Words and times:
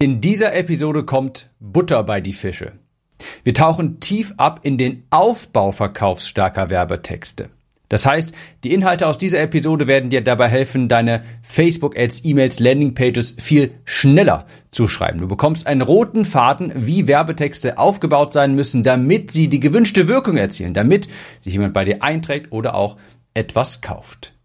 In 0.00 0.20
dieser 0.20 0.54
Episode 0.54 1.02
kommt 1.02 1.50
Butter 1.58 2.04
bei 2.04 2.20
die 2.20 2.32
Fische. 2.32 2.74
Wir 3.42 3.52
tauchen 3.52 3.98
tief 3.98 4.32
ab 4.36 4.60
in 4.62 4.78
den 4.78 5.02
Aufbau 5.10 5.72
verkaufsstarker 5.72 6.70
Werbetexte. 6.70 7.48
Das 7.88 8.06
heißt, 8.06 8.32
die 8.62 8.72
Inhalte 8.72 9.08
aus 9.08 9.18
dieser 9.18 9.40
Episode 9.40 9.88
werden 9.88 10.08
dir 10.08 10.20
dabei 10.20 10.46
helfen, 10.46 10.88
deine 10.88 11.24
Facebook-Ads, 11.42 12.24
E-Mails, 12.24 12.60
Landingpages 12.60 13.34
viel 13.40 13.72
schneller 13.84 14.46
zu 14.70 14.86
schreiben. 14.86 15.18
Du 15.18 15.26
bekommst 15.26 15.66
einen 15.66 15.82
roten 15.82 16.24
Faden, 16.24 16.70
wie 16.76 17.08
Werbetexte 17.08 17.76
aufgebaut 17.76 18.32
sein 18.32 18.54
müssen, 18.54 18.84
damit 18.84 19.32
sie 19.32 19.48
die 19.48 19.58
gewünschte 19.58 20.06
Wirkung 20.06 20.36
erzielen, 20.36 20.74
damit 20.74 21.08
sich 21.40 21.54
jemand 21.54 21.74
bei 21.74 21.84
dir 21.84 22.04
einträgt 22.04 22.52
oder 22.52 22.76
auch 22.76 22.98
etwas 23.34 23.80
kauft. 23.80 24.37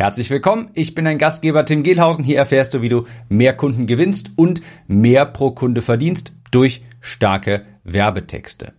Herzlich 0.00 0.30
willkommen, 0.30 0.70
ich 0.72 0.94
bin 0.94 1.04
dein 1.04 1.18
Gastgeber 1.18 1.66
Tim 1.66 1.82
Gehlhausen. 1.82 2.24
Hier 2.24 2.38
erfährst 2.38 2.72
du, 2.72 2.80
wie 2.80 2.88
du 2.88 3.04
mehr 3.28 3.54
Kunden 3.54 3.86
gewinnst 3.86 4.30
und 4.34 4.62
mehr 4.86 5.26
pro 5.26 5.50
Kunde 5.50 5.82
verdienst 5.82 6.32
durch 6.50 6.82
starke 7.02 7.66
Werbetexte. 7.84 8.72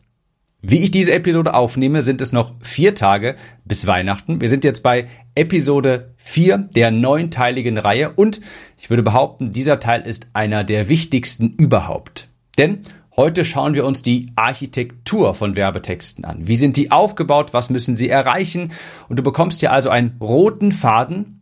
Wie 0.63 0.79
ich 0.79 0.89
diese 0.89 1.13
Episode 1.13 1.53
aufnehme, 1.53 2.01
sind 2.01 2.21
es 2.21 2.31
noch 2.31 2.55
vier 2.61 2.95
Tage 2.95 3.35
bis 3.65 3.85
Weihnachten. 3.85 4.41
Wir 4.41 4.49
sind 4.49 4.63
jetzt 4.63 4.81
bei 4.81 5.09
Episode 5.35 6.15
4 6.17 6.57
der 6.57 6.89
neunteiligen 6.89 7.77
Reihe 7.77 8.09
und 8.15 8.41
ich 8.79 8.89
würde 8.89 9.03
behaupten, 9.03 9.53
dieser 9.53 9.79
Teil 9.79 10.01
ist 10.01 10.25
einer 10.33 10.63
der 10.63 10.89
wichtigsten 10.89 11.53
überhaupt. 11.53 12.29
Denn 12.57 12.79
Heute 13.17 13.43
schauen 13.43 13.73
wir 13.73 13.85
uns 13.85 14.01
die 14.01 14.31
Architektur 14.35 15.35
von 15.35 15.57
Werbetexten 15.57 16.23
an. 16.23 16.47
Wie 16.47 16.55
sind 16.55 16.77
die 16.77 16.91
aufgebaut? 16.91 17.53
Was 17.53 17.69
müssen 17.69 17.97
sie 17.97 18.07
erreichen? 18.07 18.71
Und 19.09 19.19
du 19.19 19.23
bekommst 19.23 19.59
hier 19.59 19.73
also 19.73 19.89
einen 19.89 20.15
roten 20.21 20.71
Faden, 20.71 21.41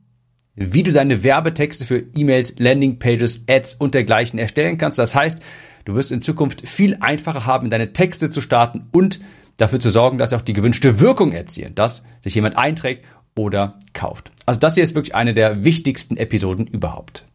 wie 0.55 0.81
du 0.81 0.91
deine 0.91 1.23
Werbetexte 1.23 1.85
für 1.85 2.03
E-Mails, 2.15 2.55
Landingpages, 2.57 3.45
Ads 3.47 3.75
und 3.75 3.93
dergleichen 3.93 4.39
erstellen 4.39 4.79
kannst. 4.79 4.97
Das 4.97 5.13
heißt, 5.13 5.43
du 5.85 5.93
wirst 5.93 6.11
in 6.11 6.23
Zukunft 6.23 6.67
viel 6.67 6.97
einfacher 7.01 7.45
haben, 7.45 7.69
deine 7.69 7.93
Texte 7.93 8.31
zu 8.31 8.41
starten 8.41 8.87
und 8.91 9.19
dafür 9.57 9.79
zu 9.79 9.91
sorgen, 9.91 10.17
dass 10.17 10.31
sie 10.31 10.37
auch 10.37 10.41
die 10.41 10.53
gewünschte 10.53 10.99
Wirkung 10.99 11.33
erzielen, 11.33 11.75
dass 11.75 12.03
sich 12.19 12.33
jemand 12.33 12.57
einträgt 12.57 13.05
oder 13.37 13.77
kauft. 13.93 14.31
Also 14.47 14.59
das 14.59 14.73
hier 14.73 14.83
ist 14.83 14.95
wirklich 14.95 15.13
eine 15.13 15.35
der 15.35 15.63
wichtigsten 15.63 16.17
Episoden 16.17 16.65
überhaupt. 16.65 17.28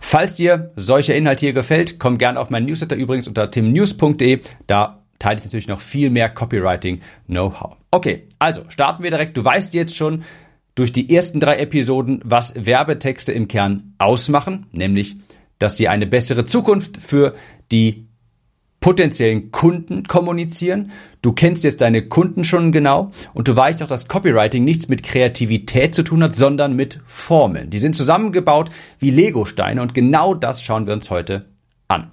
Falls 0.00 0.34
dir 0.34 0.72
solcher 0.76 1.14
Inhalt 1.14 1.40
hier 1.40 1.52
gefällt, 1.52 1.98
komm 1.98 2.18
gerne 2.18 2.40
auf 2.40 2.50
meinen 2.50 2.66
Newsletter 2.66 2.96
übrigens 2.96 3.28
unter 3.28 3.50
timnews.de. 3.50 4.40
Da 4.66 5.02
teile 5.18 5.38
ich 5.38 5.44
natürlich 5.44 5.68
noch 5.68 5.80
viel 5.80 6.10
mehr 6.10 6.28
Copywriting-Know-how. 6.28 7.76
Okay, 7.90 8.28
also 8.38 8.62
starten 8.68 9.02
wir 9.02 9.10
direkt. 9.10 9.36
Du 9.36 9.44
weißt 9.44 9.74
jetzt 9.74 9.96
schon 9.96 10.24
durch 10.74 10.92
die 10.92 11.14
ersten 11.14 11.40
drei 11.40 11.58
Episoden, 11.58 12.20
was 12.24 12.54
Werbetexte 12.56 13.32
im 13.32 13.48
Kern 13.48 13.94
ausmachen, 13.98 14.66
nämlich, 14.72 15.16
dass 15.58 15.76
sie 15.76 15.88
eine 15.88 16.06
bessere 16.06 16.44
Zukunft 16.44 17.00
für 17.00 17.34
die 17.70 18.03
potenziellen 18.84 19.50
Kunden 19.50 20.02
kommunizieren. 20.02 20.92
Du 21.22 21.32
kennst 21.32 21.64
jetzt 21.64 21.80
deine 21.80 22.06
Kunden 22.06 22.44
schon 22.44 22.70
genau 22.70 23.12
und 23.32 23.48
du 23.48 23.56
weißt 23.56 23.82
auch, 23.82 23.88
dass 23.88 24.08
Copywriting 24.08 24.62
nichts 24.62 24.88
mit 24.88 25.02
Kreativität 25.02 25.94
zu 25.94 26.02
tun 26.02 26.22
hat, 26.22 26.36
sondern 26.36 26.76
mit 26.76 27.00
Formeln. 27.06 27.70
Die 27.70 27.78
sind 27.78 27.96
zusammengebaut 27.96 28.68
wie 28.98 29.10
Legosteine 29.10 29.80
und 29.80 29.94
genau 29.94 30.34
das 30.34 30.62
schauen 30.62 30.86
wir 30.86 30.92
uns 30.92 31.10
heute 31.10 31.46
an. 31.88 32.12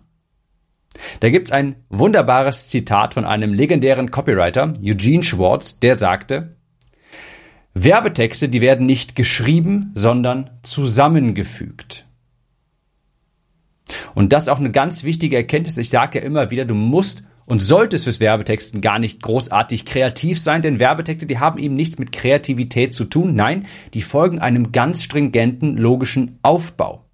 Da 1.19 1.30
gibt's 1.30 1.52
ein 1.52 1.75
wunderbares 1.89 2.69
Zitat 2.69 3.16
von 3.16 3.25
einem 3.25 3.53
legendären 3.53 4.09
Copywriter, 4.09 4.72
Eugene 4.81 5.23
Schwartz, 5.23 5.81
der 5.81 5.97
sagte, 5.97 6.55
Werbetexte, 7.73 8.47
die 8.47 8.61
werden 8.61 8.86
nicht 8.86 9.17
geschrieben, 9.17 9.92
sondern 9.94 10.52
zusammengefügt. 10.64 12.05
Und 14.16 14.34
das 14.34 14.44
ist 14.44 14.50
auch 14.50 14.59
eine 14.59 14.72
ganz 14.72 15.04
wichtige 15.04 15.36
Erkenntnis. 15.36 15.78
Ich 15.78 15.90
sage 15.90 16.20
ja 16.20 16.26
immer 16.26 16.52
wieder, 16.52 16.66
du 16.66 16.76
musst 16.76 17.23
und 17.45 17.62
solltest 17.62 18.06
fürs 18.06 18.20
Werbetexten 18.20 18.81
gar 18.81 19.00
nicht 19.00 19.22
großartig 19.22 19.86
kreativ 19.86 20.40
sein, 20.40 20.62
denn 20.62 20.80
Werbetexte, 20.80 21.27
die 21.27 21.39
haben 21.39 21.60
eben 21.60 21.76
nichts 21.76 21.99
mit 21.99 22.11
Kreativität 22.11 22.94
zu 22.94 23.05
tun. 23.05 23.36
Nein, 23.36 23.66
die 23.94 24.02
folgen 24.02 24.39
einem 24.39 24.71
ganz 24.71 25.04
stringenten 25.04 25.76
logischen 25.77 26.39
Aufbau. 26.44 27.05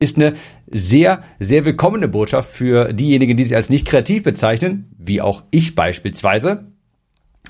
Ist 0.00 0.16
eine 0.16 0.34
sehr, 0.66 1.22
sehr 1.38 1.64
willkommene 1.64 2.08
Botschaft 2.08 2.50
für 2.50 2.92
diejenigen, 2.92 3.36
die 3.36 3.44
sich 3.44 3.54
als 3.56 3.70
nicht 3.70 3.86
kreativ 3.86 4.24
bezeichnen, 4.24 4.90
wie 4.98 5.20
auch 5.20 5.44
ich 5.50 5.74
beispielsweise. 5.74 6.73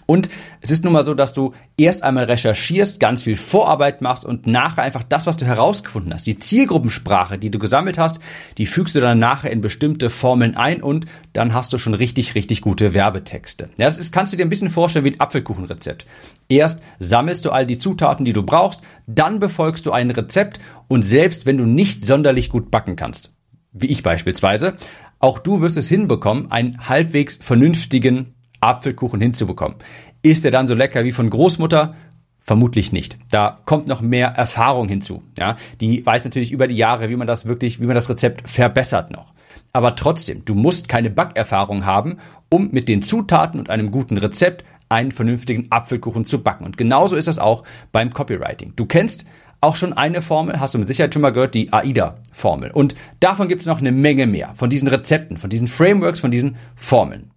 Und 0.07 0.29
es 0.61 0.71
ist 0.71 0.85
nun 0.85 0.93
mal 0.93 1.05
so, 1.05 1.15
dass 1.15 1.33
du 1.33 1.55
erst 1.77 2.03
einmal 2.03 2.25
recherchierst, 2.25 3.01
ganz 3.01 3.23
viel 3.23 3.37
Vorarbeit 3.37 4.03
machst 4.03 4.25
und 4.25 4.47
nachher 4.47 4.83
einfach 4.83 5.03
das, 5.03 5.27
was 5.27 5.37
du 5.37 5.47
herausgefunden 5.47 6.13
hast, 6.13 6.27
die 6.27 6.39
Zielgruppensprache, 6.39 7.39
die 7.39 7.51
du 7.51 7.59
gesammelt 7.59 7.99
hast, 7.99 8.21
die 8.59 8.67
fügst 8.67 8.95
du 8.95 9.01
dann 9.01 9.19
nachher 9.19 9.51
in 9.51 9.61
bestimmte 9.61 10.11
Formeln 10.11 10.57
ein 10.57 10.83
und 10.83 11.07
dann 11.33 11.55
hast 11.55 11.73
du 11.73 11.79
schon 11.79 11.95
richtig, 11.95 12.35
richtig 12.35 12.61
gute 12.61 12.95
Werbetexte. 12.95 13.71
Ja, 13.79 13.87
das 13.87 13.99
ist, 13.99 14.13
kannst 14.13 14.33
du 14.33 14.37
dir 14.37 14.45
ein 14.45 14.51
bisschen 14.51 14.71
vorstellen 14.71 15.05
wie 15.05 15.13
ein 15.13 15.21
Apfelkuchenrezept. 15.21 16.07
Erst 16.49 16.81
sammelst 16.99 17.45
du 17.45 17.51
all 17.51 17.67
die 17.67 17.79
Zutaten, 17.79 18.25
die 18.25 18.33
du 18.33 18.43
brauchst, 18.43 18.83
dann 19.07 19.41
befolgst 19.41 19.87
du 19.87 19.93
ein 19.93 20.11
Rezept 20.11 20.61
und 20.89 21.05
selbst 21.05 21.47
wenn 21.47 21.59
du 21.59 21.65
nicht 21.65 22.07
sonderlich 22.07 22.51
gut 22.51 22.71
backen 22.71 22.97
kannst, 22.97 23.33
wie 23.73 23.87
ich 23.87 24.03
beispielsweise, 24.03 24.77
auch 25.19 25.39
du 25.39 25.63
wirst 25.63 25.77
es 25.77 25.89
hinbekommen, 25.89 26.53
einen 26.53 26.87
halbwegs 26.89 27.39
vernünftigen 27.41 28.34
Apfelkuchen 28.65 29.21
hinzubekommen. 29.21 29.77
Ist 30.23 30.45
er 30.45 30.51
dann 30.51 30.67
so 30.67 30.75
lecker 30.75 31.05
wie 31.05 31.13
von 31.13 31.31
Großmutter? 31.31 31.95
Vermutlich 32.41 32.93
nicht. 32.93 33.19
Da 33.31 33.61
kommt 33.65 33.89
noch 33.89 34.03
mehr 34.03 34.29
Erfahrung 34.29 34.89
hinzu. 34.89 35.23
Ja, 35.39 35.57
die 35.81 36.05
weiß 36.05 36.25
natürlich 36.25 36.53
über 36.53 36.67
die 36.67 36.77
Jahre, 36.77 37.09
wie 37.09 37.17
man 37.17 37.27
das 37.27 37.47
wirklich, 37.47 37.81
wie 37.81 37.87
man 37.87 37.95
das 37.95 38.11
Rezept 38.11 38.49
verbessert 38.49 39.11
noch. 39.11 39.33
Aber 39.73 39.97
trotzdem, 39.97 40.45
du 40.45 40.55
musst 40.55 40.89
keine 40.89 41.11
Backerfahrung 41.11 41.85
haben, 41.85 42.19
um 42.51 42.71
mit 42.71 42.89
den 42.89 43.03
Zutaten 43.03 43.59
und 43.59 43.71
einem 43.71 43.91
guten 43.91 44.19
Rezept 44.19 44.65
einen 44.89 45.11
vernünftigen 45.11 45.67
Apfelkuchen 45.71 46.27
zu 46.27 46.43
backen. 46.43 46.65
Und 46.65 46.77
genauso 46.77 47.17
ist 47.17 47.29
das 47.29 47.39
auch 47.39 47.65
beim 47.91 48.13
Copywriting. 48.13 48.75
Du 48.77 48.87
kennst 48.87 49.27
auch 49.61 49.77
schon 49.77 49.93
eine 49.95 50.21
Formel, 50.21 50.61
hast 50.61 50.75
du 50.75 50.79
mit 50.79 50.89
Sicherheit 50.89 51.15
schon 51.15 51.23
mal 51.23 51.33
gehört, 51.33 51.55
die 51.55 51.73
AIDA-Formel. 51.73 52.71
Und 52.71 52.95
davon 53.21 53.49
gibt 53.49 53.63
es 53.63 53.67
noch 53.67 53.81
eine 53.81 53.93
Menge 53.93 54.27
mehr, 54.27 54.51
von 54.55 54.69
diesen 54.69 54.89
Rezepten, 54.89 55.39
von 55.39 55.51
diesen 55.51 55.69
Frameworks, 55.69 56.21
von 56.21 56.31
diesen 56.31 56.57
Formeln. 56.77 57.31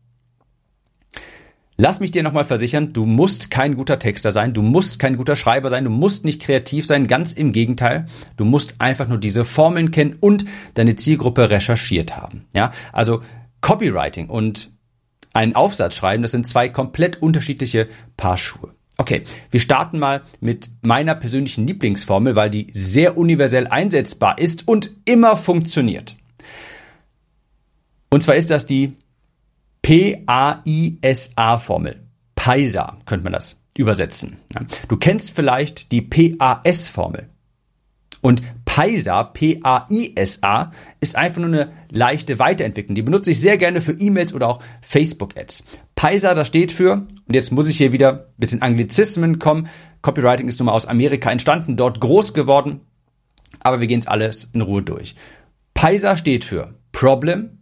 Lass 1.80 2.00
mich 2.00 2.10
dir 2.10 2.24
nochmal 2.24 2.44
versichern, 2.44 2.92
du 2.92 3.06
musst 3.06 3.52
kein 3.52 3.76
guter 3.76 4.00
Texter 4.00 4.32
sein, 4.32 4.52
du 4.52 4.64
musst 4.64 4.98
kein 4.98 5.16
guter 5.16 5.36
Schreiber 5.36 5.70
sein, 5.70 5.84
du 5.84 5.92
musst 5.92 6.26
nicht 6.26 6.42
kreativ 6.42 6.88
sein, 6.88 7.06
ganz 7.06 7.34
im 7.34 7.52
Gegenteil. 7.52 8.08
Du 8.36 8.46
musst 8.46 8.82
einfach 8.82 9.08
nur 9.08 9.20
diese 9.20 9.46
Formeln 9.46 9.92
kennen 9.92 10.18
und 10.20 10.46
deine 10.74 10.96
Zielgruppe 10.96 11.52
recherchiert 11.52 12.18
haben. 12.18 12.48
Ja, 12.56 12.72
also 12.94 13.22
Copywriting 13.62 14.28
und 14.28 14.72
einen 15.34 15.56
Aufsatz 15.56 15.96
schreiben, 15.96 16.24
das 16.24 16.32
sind 16.32 16.48
zwei 16.48 16.68
komplett 16.68 17.22
unterschiedliche 17.22 17.88
Paar 18.18 18.38
Schuhe. 18.38 18.74
Okay, 18.98 19.24
wir 19.52 19.60
starten 19.60 20.00
mal 20.00 20.24
mit 20.40 20.72
meiner 20.82 21.14
persönlichen 21.14 21.68
Lieblingsformel, 21.68 22.36
weil 22.36 22.50
die 22.50 22.68
sehr 22.74 23.20
universell 23.20 23.68
einsetzbar 23.68 24.40
ist 24.40 24.68
und 24.68 24.90
immer 25.06 25.38
funktioniert. 25.38 26.16
Und 28.10 28.24
zwar 28.24 28.36
ist 28.36 28.50
das 28.50 28.66
die 28.66 28.94
P-A-I-S-A-Formel. 29.88 31.96
PAISA 32.36 32.98
könnte 33.06 33.24
man 33.24 33.32
das 33.32 33.58
übersetzen. 33.78 34.36
Du 34.90 34.98
kennst 34.98 35.32
vielleicht 35.32 35.94
die 35.94 36.02
PAS-Formel. 36.02 37.30
Und 38.20 38.42
PAISA, 38.66 39.24
P-A-I-S-A, 39.24 40.74
ist 41.00 41.16
einfach 41.16 41.40
nur 41.40 41.54
eine 41.54 41.72
leichte 41.90 42.38
Weiterentwicklung. 42.38 42.96
Die 42.96 43.02
benutze 43.02 43.32
ich 43.32 43.40
sehr 43.40 43.58
gerne 43.58 43.80
für 43.80 43.94
E-Mails 43.94 44.34
oder 44.34 44.50
auch 44.50 44.62
Facebook-Ads. 44.82 45.64
PAISA, 45.96 46.34
das 46.34 46.48
steht 46.48 46.74
für, 46.74 47.08
und 47.26 47.34
jetzt 47.34 47.54
muss 47.54 47.70
ich 47.70 47.78
hier 47.78 47.94
wieder 47.94 48.34
mit 48.36 48.52
den 48.52 48.62
Anglizismen 48.62 49.40
kommen. 49.40 49.70
Copywriting 50.02 50.50
ist 50.50 50.60
nun 50.60 50.66
mal 50.66 50.74
aus 50.74 50.86
Amerika 50.86 51.32
entstanden, 51.32 51.78
dort 51.78 52.02
groß 52.02 52.34
geworden. 52.34 52.82
Aber 53.62 53.80
wir 53.80 53.88
gehen 53.88 54.00
es 54.00 54.08
alles 54.08 54.50
in 54.52 54.60
Ruhe 54.60 54.82
durch. 54.82 55.16
PAISA 55.76 56.18
steht 56.18 56.44
für 56.44 56.74
Problem, 56.92 57.60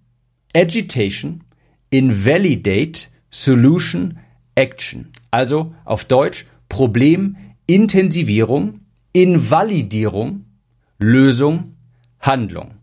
Agitation, 0.55 1.43
Invalidate 1.89 3.07
Solution 3.29 4.17
Action. 4.55 5.11
Also 5.31 5.73
auf 5.83 6.05
Deutsch 6.05 6.45
Problem, 6.69 7.37
Intensivierung, 7.67 8.81
Invalidierung, 9.13 10.45
Lösung, 10.99 11.75
Handlung. 12.19 12.75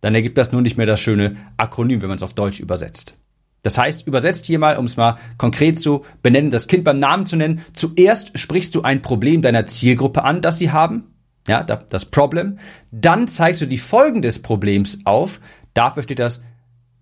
Dann 0.00 0.14
ergibt 0.14 0.36
das 0.36 0.52
nur 0.52 0.62
nicht 0.62 0.76
mehr 0.76 0.86
das 0.86 1.00
schöne 1.00 1.36
Akronym, 1.56 2.02
wenn 2.02 2.08
man 2.08 2.16
es 2.16 2.22
auf 2.22 2.34
Deutsch 2.34 2.60
übersetzt. 2.60 3.16
Das 3.62 3.78
heißt, 3.78 4.06
übersetzt 4.06 4.44
hier 4.44 4.58
mal, 4.58 4.76
um 4.76 4.84
es 4.84 4.98
mal 4.98 5.16
konkret 5.38 5.80
zu 5.80 6.04
benennen, 6.22 6.50
das 6.50 6.68
Kind 6.68 6.84
beim 6.84 6.98
Namen 6.98 7.24
zu 7.24 7.36
nennen. 7.36 7.62
Zuerst 7.72 8.38
sprichst 8.38 8.74
du 8.74 8.82
ein 8.82 9.00
Problem 9.00 9.40
deiner 9.40 9.66
Zielgruppe 9.66 10.22
an, 10.22 10.42
das 10.42 10.58
sie 10.58 10.70
haben. 10.70 11.04
Ja, 11.48 11.62
das 11.62 12.04
Problem. 12.04 12.58
Dann 12.90 13.26
zeigst 13.26 13.62
du 13.62 13.66
die 13.66 13.78
Folgen 13.78 14.20
des 14.20 14.42
Problems 14.42 14.98
auf. 15.04 15.40
Dafür 15.72 16.02
steht 16.02 16.18
das 16.18 16.42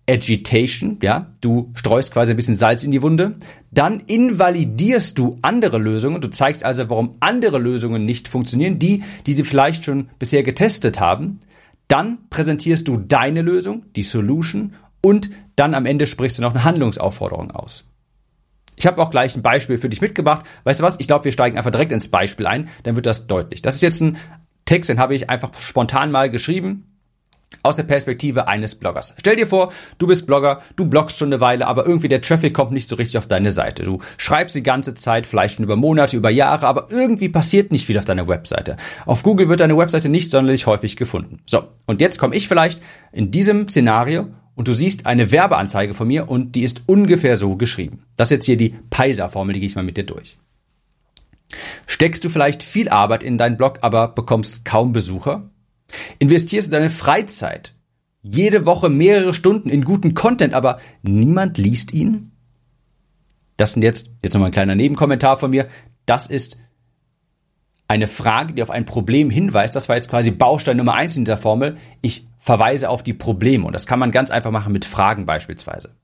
Agitation, 0.09 0.97
ja, 1.01 1.31
du 1.39 1.71
streust 1.75 2.11
quasi 2.11 2.31
ein 2.31 2.35
bisschen 2.35 2.55
Salz 2.55 2.83
in 2.83 2.91
die 2.91 3.01
Wunde, 3.01 3.35
dann 3.71 4.01
invalidierst 4.01 5.17
du 5.17 5.37
andere 5.41 5.77
Lösungen, 5.77 6.19
du 6.19 6.29
zeigst 6.29 6.65
also, 6.65 6.89
warum 6.89 7.15
andere 7.21 7.57
Lösungen 7.57 8.05
nicht 8.05 8.27
funktionieren, 8.27 8.79
die, 8.79 9.03
die 9.25 9.33
sie 9.33 9.45
vielleicht 9.45 9.85
schon 9.85 10.09
bisher 10.19 10.43
getestet 10.43 10.99
haben, 10.99 11.39
Dann 11.87 12.29
präsentierst 12.29 12.87
du 12.87 12.97
deine 12.97 13.41
Lösung, 13.41 13.85
die 13.95 14.03
Solution, 14.03 14.73
und 15.01 15.29
dann 15.55 15.73
am 15.73 15.85
Ende 15.85 16.07
sprichst 16.07 16.37
du 16.37 16.41
noch 16.41 16.51
eine 16.51 16.63
Handlungsaufforderung 16.63 17.51
aus. 17.51 17.85
Ich 18.75 18.87
habe 18.87 19.01
auch 19.01 19.11
gleich 19.11 19.35
ein 19.35 19.41
Beispiel 19.43 19.77
für 19.77 19.89
dich 19.89 20.01
mitgebracht. 20.01 20.45
Weißt 20.63 20.79
du 20.79 20.83
was? 20.83 20.95
Ich 20.99 21.07
glaube, 21.07 21.25
wir 21.25 21.31
steigen 21.31 21.57
einfach 21.57 21.71
direkt 21.71 21.91
ins 21.91 22.07
Beispiel 22.07 22.47
ein, 22.47 22.69
dann 22.83 22.95
wird 22.95 23.05
das 23.05 23.27
deutlich. 23.27 23.61
Das 23.61 23.75
ist 23.75 23.81
jetzt 23.81 24.01
ein 24.01 24.17
Text, 24.65 24.89
den 24.89 24.97
habe 24.97 25.13
ich 25.13 25.29
einfach 25.29 25.53
spontan 25.55 26.09
mal 26.09 26.31
geschrieben 26.31 26.92
aus 27.63 27.77
der 27.77 27.83
Perspektive 27.83 28.47
eines 28.47 28.75
Bloggers. 28.75 29.15
Stell 29.17 29.37
dir 29.37 29.47
vor, 29.47 29.71
du 29.97 30.05
bist 30.05 30.27
Blogger, 30.27 30.61
du 30.75 30.85
bloggst 30.85 31.17
schon 31.17 31.29
eine 31.29 31.41
Weile, 31.41 31.65
aber 31.65 31.87
irgendwie 31.87 32.09
der 32.09 32.21
Traffic 32.21 32.53
kommt 32.53 32.71
nicht 32.71 32.87
so 32.87 32.95
richtig 32.95 33.17
auf 33.17 33.27
deine 33.27 33.51
Seite. 33.51 33.83
Du 33.83 33.99
schreibst 34.17 34.53
die 34.55 34.63
ganze 34.63 34.93
Zeit, 34.93 35.25
vielleicht 35.25 35.55
schon 35.55 35.63
über 35.63 35.75
Monate, 35.75 36.17
über 36.17 36.29
Jahre, 36.29 36.67
aber 36.67 36.87
irgendwie 36.91 37.29
passiert 37.29 37.71
nicht 37.71 37.85
viel 37.85 37.97
auf 37.97 38.05
deiner 38.05 38.27
Webseite. 38.27 38.77
Auf 39.05 39.23
Google 39.23 39.49
wird 39.49 39.61
deine 39.61 39.77
Webseite 39.77 40.09
nicht 40.09 40.29
sonderlich 40.29 40.67
häufig 40.67 40.97
gefunden. 40.97 41.39
So, 41.45 41.63
und 41.85 42.01
jetzt 42.01 42.19
komme 42.19 42.35
ich 42.35 42.47
vielleicht 42.47 42.81
in 43.11 43.31
diesem 43.31 43.69
Szenario 43.69 44.27
und 44.55 44.67
du 44.67 44.73
siehst 44.73 45.05
eine 45.05 45.31
Werbeanzeige 45.31 45.93
von 45.93 46.07
mir 46.07 46.29
und 46.29 46.55
die 46.55 46.63
ist 46.63 46.83
ungefähr 46.85 47.37
so 47.37 47.55
geschrieben. 47.55 48.03
Das 48.17 48.27
ist 48.27 48.31
jetzt 48.31 48.45
hier 48.45 48.57
die 48.57 48.75
Peiser-Formel, 48.89 49.53
die 49.53 49.61
gehe 49.61 49.67
ich 49.67 49.75
mal 49.75 49.83
mit 49.83 49.97
dir 49.97 50.05
durch. 50.05 50.37
Steckst 51.87 52.23
du 52.23 52.29
vielleicht 52.29 52.63
viel 52.63 52.89
Arbeit 52.89 53.23
in 53.23 53.37
deinen 53.37 53.57
Blog, 53.57 53.79
aber 53.81 54.09
bekommst 54.09 54.65
kaum 54.65 54.91
Besucher? 54.93 55.49
Investierst 56.19 56.67
du 56.67 56.71
deine 56.71 56.89
Freizeit 56.89 57.73
jede 58.21 58.65
Woche 58.65 58.89
mehrere 58.89 59.33
Stunden 59.33 59.69
in 59.69 59.83
guten 59.83 60.13
Content, 60.13 60.53
aber 60.53 60.79
niemand 61.01 61.57
liest 61.57 61.93
ihn? 61.93 62.31
Das 63.57 63.73
sind 63.73 63.81
jetzt, 63.81 64.09
jetzt 64.21 64.33
nochmal 64.33 64.49
ein 64.49 64.53
kleiner 64.53 64.75
Nebenkommentar 64.75 65.37
von 65.37 65.51
mir. 65.51 65.67
Das 66.05 66.27
ist 66.27 66.59
eine 67.87 68.07
Frage, 68.07 68.53
die 68.53 68.63
auf 68.63 68.71
ein 68.71 68.85
Problem 68.85 69.29
hinweist. 69.29 69.75
Das 69.75 69.89
war 69.89 69.95
jetzt 69.95 70.09
quasi 70.09 70.31
Baustein 70.31 70.77
Nummer 70.77 70.95
eins 70.95 71.15
in 71.17 71.25
dieser 71.25 71.37
Formel. 71.37 71.77
Ich 72.01 72.27
verweise 72.39 72.89
auf 72.89 73.03
die 73.03 73.13
Probleme. 73.13 73.65
Und 73.65 73.73
das 73.73 73.85
kann 73.85 73.99
man 73.99 74.11
ganz 74.11 74.31
einfach 74.31 74.51
machen 74.51 74.73
mit 74.73 74.85
Fragen 74.85 75.25
beispielsweise. 75.25 75.95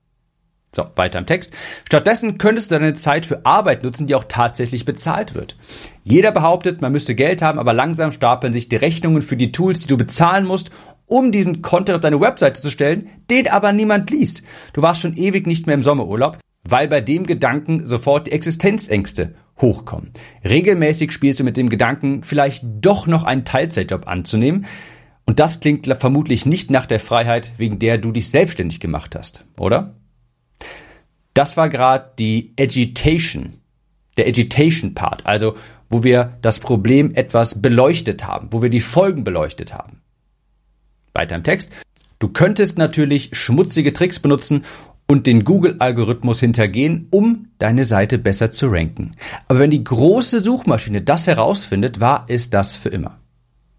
So, 0.71 0.86
weiter 0.95 1.18
im 1.18 1.25
Text. 1.25 1.51
Stattdessen 1.86 2.38
könntest 2.38 2.69
du 2.69 2.75
deine 2.75 2.94
Zeit 2.94 3.25
für 3.25 3.44
Arbeit 3.44 3.83
nutzen, 3.83 4.06
die 4.06 4.13
auch 4.13 4.25
tatsächlich 4.27 4.86
bezahlt 4.86 5.33
wird. 5.33 5.56
Jeder 6.04 6.31
behauptet, 6.31 6.81
man 6.81 6.92
müsste 6.92 7.16
Geld 7.16 7.42
haben, 7.42 7.57
aber 7.57 7.74
langsam 7.74 8.12
stapeln 8.12 8.54
sich 8.54 8.69
die 8.69 8.75
Rechnungen 8.75 9.24
für 9.24 9.36
die 9.36 9.51
Tools, 9.51 9.80
die 9.80 9.88
du 9.88 9.98
bezahlen 9.98 10.45
musst, 10.45 10.69
um 11.07 11.31
diesen 11.31 11.63
Content 11.63 11.95
auf 11.95 12.01
deine 12.01 12.21
Webseite 12.21 12.62
zu 12.62 12.69
stellen, 12.69 13.10
den 13.31 13.48
aber 13.48 13.74
niemand 13.74 14.12
liest. 14.12 14.44
Du 14.74 14.83
warst 14.83 15.01
schon 15.01 15.18
ewig 15.18 15.48
nicht 15.48 15.66
mehr 15.66 15.74
im 15.74 15.81
Sommerurlaub, 15.81 16.38
weil 16.63 16.88
bei 16.88 17.01
dem 17.01 17.25
Gedanken 17.25 17.88
sofort 17.88 18.27
die 18.27 18.31
Existenzängste 18.31 19.33
hochkommen. 19.60 20.12
Regelmäßig 20.48 21.12
spielst 21.12 21.39
du 21.39 21.44
mit 21.44 21.57
dem 21.57 21.69
Gedanken, 21.69 22.24
vielleicht 22.24 22.63
doch 22.80 23.07
noch 23.07 23.24
einen 23.24 23.44
Teilzeitjob 23.44 24.07
anzunehmen, 24.07 24.68
und 25.25 25.39
das 25.39 25.60
klingt 25.60 25.86
vermutlich 25.86 26.48
nicht 26.48 26.71
nach 26.71 26.88
der 26.88 27.00
Freiheit, 27.00 27.51
wegen 27.57 27.77
der 27.77 28.00
du 28.00 28.12
dich 28.12 28.30
selbstständig 28.31 28.80
gemacht 28.80 29.16
hast, 29.16 29.45
oder? 29.60 29.94
Das 31.40 31.56
war 31.56 31.70
gerade 31.70 32.12
die 32.20 32.52
Agitation, 32.60 33.62
der 34.18 34.28
Agitation-Part, 34.28 35.26
also 35.26 35.56
wo 35.88 36.04
wir 36.04 36.38
das 36.42 36.60
Problem 36.60 37.16
etwas 37.16 37.62
beleuchtet 37.62 38.28
haben, 38.28 38.50
wo 38.52 38.62
wir 38.62 38.70
die 38.70 38.82
Folgen 38.82 39.24
beleuchtet 39.24 39.74
haben. 39.74 40.02
Weiter 41.14 41.38
im 41.38 41.46
Text. 41.46 41.72
Du 42.20 42.28
könntest 42.28 42.78
natürlich 42.78 43.30
schmutzige 43.32 43.94
Tricks 43.94 44.20
benutzen 44.20 44.66
und 45.08 45.28
den 45.28 45.46
Google-Algorithmus 45.46 46.42
hintergehen, 46.42 47.08
um 47.10 47.48
deine 47.58 47.86
Seite 47.86 48.18
besser 48.18 48.52
zu 48.52 48.68
ranken. 48.68 49.12
Aber 49.48 49.60
wenn 49.60 49.72
die 49.72 49.86
große 49.86 50.42
Suchmaschine 50.42 51.04
das 51.04 51.26
herausfindet, 51.26 52.02
war 52.02 52.26
es 52.28 52.50
das 52.50 52.76
für 52.76 52.90
immer. 52.90 53.18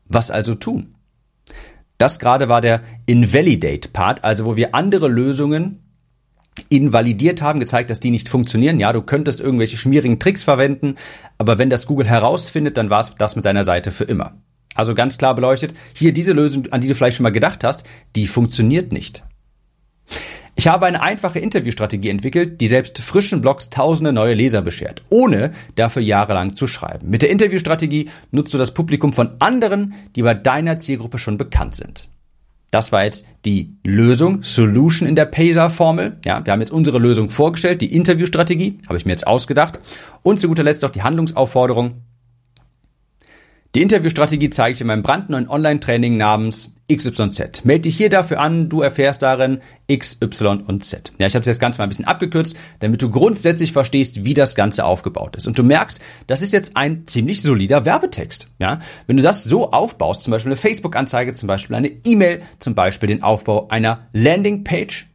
Was 0.07 0.31
also 0.31 0.55
tun? 0.55 0.95
Das 1.99 2.19
gerade 2.21 2.49
war 2.49 2.63
der 2.63 2.81
Invalidate-Part, 3.05 4.25
also 4.25 4.47
wo 4.47 4.57
wir 4.57 4.75
andere 4.75 5.09
Lösungen 5.09 5.80
invalidiert 6.69 7.43
haben, 7.43 7.61
gezeigt, 7.61 7.91
dass 7.91 8.01
die 8.01 8.11
nicht 8.11 8.29
funktionieren. 8.29 8.81
Ja, 8.81 8.93
du 8.93 9.03
könntest 9.03 9.41
irgendwelche 9.41 9.77
schmierigen 9.77 10.19
Tricks 10.19 10.43
verwenden, 10.43 10.97
aber 11.39 11.59
wenn 11.59 11.71
das 11.71 11.87
Google 11.87 12.07
herausfindet, 12.07 12.77
dann 12.77 12.91
war 12.91 13.01
es 13.01 13.15
das 13.17 13.37
mit 13.37 13.45
deiner 13.45 13.65
Seite 13.65 13.93
für 13.93 14.05
immer. 14.05 14.35
Also 14.75 14.95
ganz 14.95 15.19
klar 15.19 15.35
beleuchtet, 15.35 15.75
hier 15.95 16.13
diese 16.13 16.33
Lösung, 16.33 16.67
an 16.71 16.81
die 16.81 16.89
du 16.89 16.95
vielleicht 16.95 17.17
schon 17.17 17.25
mal 17.25 17.31
gedacht 17.31 17.65
hast, 17.65 17.85
die 18.15 18.27
funktioniert 18.27 18.93
nicht. 18.93 19.25
Ich 20.57 20.69
habe 20.69 20.87
eine 20.87 21.03
einfache 21.03 21.39
Interviewstrategie 21.39 22.11
entwickelt, 22.11 22.61
die 22.61 22.67
selbst 22.67 22.99
frischen 22.99 23.41
Blogs 23.41 23.71
tausende 23.71 24.13
neue 24.13 24.35
Leser 24.35 24.63
beschert, 24.63 25.03
ohne 25.09 25.53
dafür 25.77 26.03
jahrelang 26.03 26.57
zu 26.57 26.67
schreiben. 26.67 27.09
Mit 27.09 27.23
der 27.23 27.31
Interviewstrategie 27.31 28.11
nutzt 28.31 28.53
du 28.53 28.59
das 28.59 28.75
Publikum 28.75 29.13
von 29.13 29.37
anderen, 29.39 29.95
die 30.17 30.23
bei 30.23 30.35
deiner 30.35 30.79
Zielgruppe 30.79 31.19
schon 31.19 31.39
bekannt 31.39 31.77
sind. 31.77 32.09
Das 32.71 32.93
war 32.93 33.05
jetzt 33.05 33.27
die 33.45 33.75
Lösung, 33.85 34.43
Solution 34.43 35.09
in 35.09 35.17
der 35.17 35.25
Pacer-Formel. 35.25 36.19
Ja, 36.25 36.45
wir 36.45 36.53
haben 36.53 36.61
jetzt 36.61 36.71
unsere 36.71 36.99
Lösung 36.99 37.29
vorgestellt, 37.29 37.81
die 37.81 37.95
Interviewstrategie, 37.95 38.79
habe 38.87 38.97
ich 38.97 39.07
mir 39.07 39.13
jetzt 39.13 39.27
ausgedacht. 39.27 39.81
Und 40.23 40.39
zu 40.39 40.49
guter 40.49 40.63
Letzt 40.63 40.83
noch 40.83 40.91
die 40.91 41.03
Handlungsaufforderung. 41.03 42.03
Die 43.77 43.83
Interviewstrategie 43.83 44.51
zeige 44.51 44.75
ich 44.75 44.81
in 44.81 44.89
meinem 44.89 45.03
brandneuen 45.03 45.49
Online-Training 45.49 46.17
namens 46.17 46.75
XYZ. 46.93 47.65
Meld 47.65 47.85
dich 47.85 47.97
hier 47.97 48.11
dafür 48.11 48.41
an, 48.41 48.69
du 48.69 48.83
erfährst 48.83 49.23
darin 49.23 49.61
X, 49.87 50.19
Y 50.21 50.63
und 50.63 50.85
Z. 50.85 51.13
Ja, 51.21 51.29
ich 51.29 51.35
habe 51.35 51.43
es 51.43 51.47
jetzt 51.47 51.61
ganz 51.61 51.79
mal 51.79 51.85
ein 51.85 51.89
bisschen 51.89 52.05
abgekürzt, 52.05 52.57
damit 52.81 53.01
du 53.01 53.11
grundsätzlich 53.11 53.73
verstehst, 53.73 54.25
wie 54.25 54.35
das 54.35 54.57
Ganze 54.57 54.85
aufgebaut 54.85 55.37
ist. 55.37 55.47
Und 55.47 55.57
du 55.57 55.63
merkst, 55.63 56.01
das 56.27 56.43
ist 56.43 56.53
jetzt 56.53 56.77
ein 56.77 57.07
ziemlich 57.07 57.43
solider 57.43 57.85
Werbetext. 57.85 58.49
Ja, 58.59 58.81
wenn 59.07 59.17
du 59.17 59.23
das 59.23 59.45
so 59.45 59.71
aufbaust, 59.71 60.25
zum 60.25 60.33
Beispiel 60.33 60.51
eine 60.51 60.57
Facebook-Anzeige, 60.57 61.33
zum 61.35 61.47
Beispiel 61.47 61.77
eine 61.77 61.93
E-Mail, 62.05 62.43
zum 62.59 62.75
Beispiel 62.75 63.07
den 63.07 63.23
Aufbau 63.23 63.69
einer 63.69 64.09
Landingpage, 64.13 65.07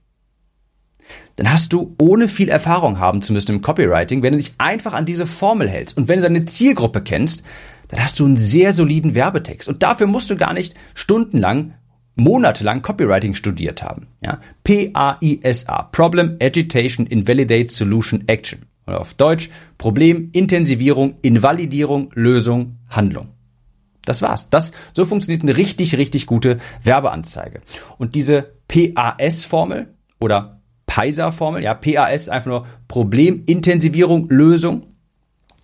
dann 1.36 1.52
hast 1.52 1.74
du, 1.74 1.94
ohne 2.00 2.30
viel 2.30 2.48
Erfahrung 2.48 3.00
haben 3.00 3.22
zu 3.22 3.34
müssen 3.34 3.52
im 3.52 3.62
Copywriting, 3.62 4.24
wenn 4.24 4.32
du 4.32 4.38
dich 4.38 4.54
einfach 4.58 4.94
an 4.94 5.06
diese 5.06 5.26
Formel 5.26 5.68
hältst 5.68 5.98
und 5.98 6.08
wenn 6.08 6.20
du 6.20 6.24
deine 6.24 6.46
Zielgruppe 6.46 7.02
kennst, 7.02 7.44
dann 7.88 8.02
hast 8.02 8.20
du 8.20 8.26
einen 8.26 8.38
sehr 8.38 8.74
soliden 8.74 9.16
Werbetext. 9.16 9.70
Und 9.70 9.84
dafür 9.84 10.08
musst 10.08 10.30
du 10.30 10.36
gar 10.36 10.54
nicht 10.54 10.76
stundenlang, 10.94 11.74
monatelang 12.16 12.82
Copywriting 12.82 13.34
studiert 13.34 13.84
haben. 13.84 14.08
Ja? 14.24 14.40
P-A-I-S-A. 14.64 15.84
Problem, 15.84 16.38
Agitation, 16.42 17.06
Invalidate, 17.06 17.72
Solution, 17.72 18.24
Action. 18.28 18.66
Oder 18.88 19.02
auf 19.02 19.14
Deutsch 19.16 19.50
Problem, 19.78 20.30
Intensivierung, 20.32 21.16
Invalidierung, 21.22 22.12
Lösung, 22.14 22.78
Handlung. 22.90 23.30
Das 24.06 24.22
war's. 24.22 24.50
Das, 24.50 24.72
so 24.94 25.06
funktioniert 25.06 25.42
eine 25.42 25.58
richtig, 25.58 25.98
richtig 25.98 26.28
gute 26.28 26.60
Werbeanzeige. 26.84 27.62
Und 27.98 28.14
diese 28.14 28.54
PAS-Formel 28.68 29.94
oder 30.20 30.62
PISA-Formel, 30.86 31.64
ja, 31.64 31.74
PAS 31.74 32.30
einfach 32.30 32.48
nur 32.48 32.68
Problem, 32.88 33.44
Intensivierung, 33.48 34.30
Lösung. 34.30 34.86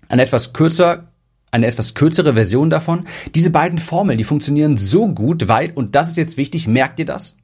Ein 0.10 0.20
etwas 0.20 0.54
kürzer 0.54 1.11
eine 1.52 1.68
etwas 1.68 1.94
kürzere 1.94 2.34
Version 2.34 2.70
davon. 2.70 3.06
Diese 3.36 3.52
beiden 3.52 3.78
Formeln, 3.78 4.18
die 4.18 4.24
funktionieren 4.24 4.78
so 4.78 5.08
gut, 5.08 5.48
weil, 5.48 5.72
und 5.72 5.96
das 5.96 6.10
ist 6.10 6.18
jetzt 6.18 6.38
wichtig, 6.38 6.68
merkt 6.68 7.00
ihr 7.00 7.06
das? 7.06 7.36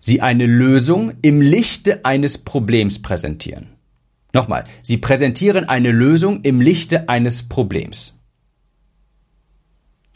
Sie 0.00 0.22
eine 0.22 0.46
Lösung 0.46 1.12
im 1.20 1.42
Lichte 1.42 2.04
eines 2.04 2.38
Problems 2.38 3.02
präsentieren. 3.02 3.66
Nochmal, 4.32 4.64
sie 4.82 4.96
präsentieren 4.96 5.68
eine 5.68 5.90
Lösung 5.90 6.42
im 6.42 6.60
Lichte 6.60 7.08
eines 7.08 7.42
Problems. 7.42 8.16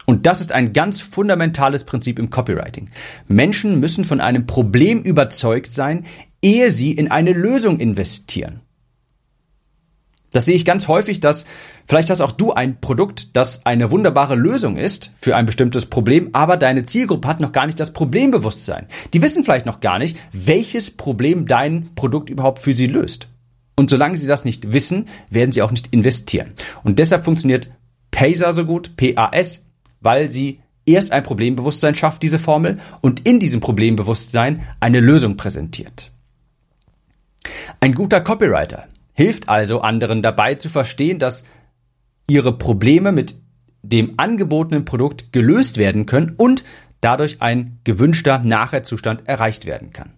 Und 0.06 0.26
das 0.26 0.40
ist 0.40 0.52
ein 0.52 0.72
ganz 0.72 1.00
fundamentales 1.00 1.84
Prinzip 1.84 2.18
im 2.18 2.30
Copywriting. 2.30 2.90
Menschen 3.26 3.80
müssen 3.80 4.04
von 4.04 4.20
einem 4.20 4.46
Problem 4.46 5.02
überzeugt 5.02 5.72
sein, 5.72 6.04
ehe 6.42 6.70
sie 6.70 6.92
in 6.92 7.10
eine 7.10 7.32
Lösung 7.32 7.80
investieren. 7.80 8.60
Das 10.34 10.46
sehe 10.46 10.56
ich 10.56 10.64
ganz 10.64 10.88
häufig, 10.88 11.20
dass 11.20 11.46
vielleicht 11.86 12.10
hast 12.10 12.20
auch 12.20 12.32
du 12.32 12.52
ein 12.52 12.80
Produkt, 12.80 13.36
das 13.36 13.64
eine 13.66 13.92
wunderbare 13.92 14.34
Lösung 14.34 14.76
ist 14.76 15.12
für 15.20 15.36
ein 15.36 15.46
bestimmtes 15.46 15.86
Problem, 15.86 16.30
aber 16.32 16.56
deine 16.56 16.86
Zielgruppe 16.86 17.28
hat 17.28 17.40
noch 17.40 17.52
gar 17.52 17.66
nicht 17.66 17.78
das 17.78 17.92
Problembewusstsein. 17.92 18.88
Die 19.14 19.22
wissen 19.22 19.44
vielleicht 19.44 19.64
noch 19.64 19.78
gar 19.78 20.00
nicht, 20.00 20.16
welches 20.32 20.90
Problem 20.90 21.46
dein 21.46 21.94
Produkt 21.94 22.30
überhaupt 22.30 22.58
für 22.58 22.72
sie 22.72 22.88
löst. 22.88 23.28
Und 23.76 23.90
solange 23.90 24.16
sie 24.16 24.26
das 24.26 24.44
nicht 24.44 24.72
wissen, 24.72 25.06
werden 25.30 25.52
sie 25.52 25.62
auch 25.62 25.70
nicht 25.70 25.86
investieren. 25.92 26.50
Und 26.82 26.98
deshalb 26.98 27.24
funktioniert 27.24 27.70
PASA 28.10 28.52
so 28.52 28.64
gut, 28.64 28.96
PAS, 28.96 29.62
weil 30.00 30.30
sie 30.30 30.58
erst 30.84 31.12
ein 31.12 31.22
Problembewusstsein 31.22 31.94
schafft, 31.94 32.24
diese 32.24 32.40
Formel, 32.40 32.80
und 33.02 33.24
in 33.28 33.38
diesem 33.38 33.60
Problembewusstsein 33.60 34.64
eine 34.80 34.98
Lösung 34.98 35.36
präsentiert. 35.36 36.10
Ein 37.78 37.94
guter 37.94 38.20
Copywriter 38.20 38.88
hilft 39.14 39.48
also 39.48 39.80
anderen 39.80 40.22
dabei 40.22 40.54
zu 40.56 40.68
verstehen, 40.68 41.18
dass 41.18 41.44
ihre 42.28 42.56
Probleme 42.56 43.12
mit 43.12 43.36
dem 43.82 44.14
angebotenen 44.16 44.84
Produkt 44.84 45.32
gelöst 45.32 45.78
werden 45.78 46.06
können 46.06 46.34
und 46.36 46.64
dadurch 47.00 47.40
ein 47.42 47.78
gewünschter 47.84 48.38
Nachherzustand 48.38 49.28
erreicht 49.28 49.66
werden 49.66 49.92
kann. 49.92 50.14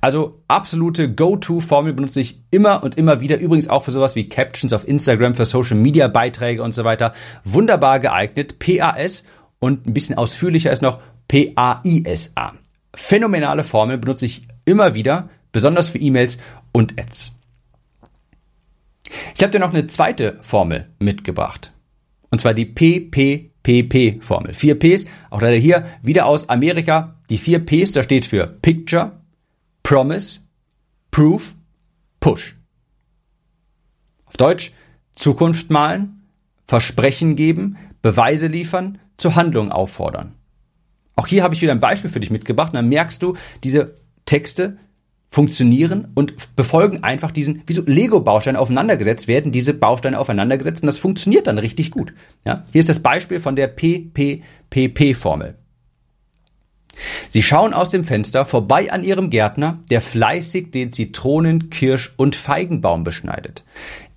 Also 0.00 0.42
absolute 0.48 1.12
Go-To-Formel 1.12 1.92
benutze 1.92 2.20
ich 2.20 2.40
immer 2.50 2.82
und 2.82 2.96
immer 2.96 3.20
wieder, 3.20 3.38
übrigens 3.38 3.68
auch 3.68 3.82
für 3.82 3.92
sowas 3.92 4.16
wie 4.16 4.28
Captions 4.28 4.72
auf 4.72 4.86
Instagram, 4.86 5.34
für 5.34 5.44
Social-Media-Beiträge 5.44 6.62
und 6.62 6.72
so 6.72 6.84
weiter. 6.84 7.12
Wunderbar 7.44 8.00
geeignet. 8.00 8.58
PAS 8.58 9.24
und 9.58 9.86
ein 9.86 9.94
bisschen 9.94 10.16
ausführlicher 10.16 10.70
ist 10.70 10.82
noch 10.82 11.00
P-A-I-S-A. 11.28 12.52
Phänomenale 12.94 13.64
Formel 13.64 13.98
benutze 13.98 14.26
ich 14.26 14.48
immer 14.64 14.94
wieder, 14.94 15.28
besonders 15.52 15.88
für 15.88 15.98
E-Mails 15.98 16.38
und 16.72 16.98
Ads. 16.98 17.32
Ich 19.34 19.42
habe 19.42 19.50
dir 19.50 19.58
noch 19.58 19.72
eine 19.72 19.86
zweite 19.86 20.38
Formel 20.42 20.88
mitgebracht. 20.98 21.72
Und 22.30 22.40
zwar 22.40 22.54
die 22.54 22.66
PPPP-Formel. 22.66 24.54
Vier 24.54 24.78
Ps, 24.78 25.06
auch 25.30 25.40
leider 25.40 25.56
hier 25.56 25.86
wieder 26.02 26.26
aus 26.26 26.48
Amerika. 26.48 27.16
Die 27.30 27.38
vier 27.38 27.64
Ps, 27.64 27.92
da 27.92 28.02
steht 28.02 28.26
für 28.26 28.46
Picture, 28.46 29.20
Promise, 29.82 30.40
Proof, 31.10 31.54
Push. 32.20 32.56
Auf 34.26 34.36
Deutsch 34.36 34.72
Zukunft 35.14 35.70
malen, 35.70 36.22
Versprechen 36.66 37.34
geben, 37.34 37.76
Beweise 38.02 38.46
liefern, 38.46 38.98
zur 39.16 39.34
Handlung 39.34 39.72
auffordern. 39.72 40.34
Auch 41.16 41.26
hier 41.26 41.42
habe 41.42 41.54
ich 41.54 41.62
wieder 41.62 41.72
ein 41.72 41.80
Beispiel 41.80 42.10
für 42.10 42.20
dich 42.20 42.30
mitgebracht. 42.30 42.68
Und 42.68 42.76
dann 42.76 42.88
merkst 42.88 43.22
du, 43.22 43.36
diese 43.64 43.94
Texte 44.26 44.78
funktionieren 45.30 46.08
und 46.14 46.56
befolgen 46.56 47.04
einfach 47.04 47.30
diesen, 47.30 47.62
wie 47.66 47.72
so 47.74 47.82
Lego-Bausteine 47.84 48.58
aufeinandergesetzt 48.58 49.28
werden, 49.28 49.52
diese 49.52 49.74
Bausteine 49.74 50.18
aufeinandergesetzt 50.18 50.82
und 50.82 50.86
das 50.86 50.98
funktioniert 50.98 51.46
dann 51.46 51.58
richtig 51.58 51.90
gut. 51.90 52.14
Ja? 52.44 52.62
Hier 52.72 52.80
ist 52.80 52.88
das 52.88 53.00
Beispiel 53.00 53.38
von 53.38 53.54
der 53.54 53.68
PPPP-Formel. 53.68 55.56
Sie 57.28 57.42
schauen 57.42 57.74
aus 57.74 57.90
dem 57.90 58.04
Fenster 58.04 58.44
vorbei 58.44 58.90
an 58.90 59.04
ihrem 59.04 59.30
Gärtner, 59.30 59.78
der 59.90 60.00
fleißig 60.00 60.70
den 60.72 60.92
Zitronen-, 60.92 61.70
Kirsch- 61.70 62.12
und 62.16 62.34
Feigenbaum 62.34 63.04
beschneidet. 63.04 63.64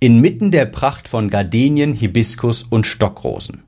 Inmitten 0.00 0.50
der 0.50 0.66
Pracht 0.66 1.08
von 1.08 1.30
Gardenien, 1.30 1.92
Hibiskus 1.92 2.64
und 2.64 2.86
Stockrosen. 2.86 3.62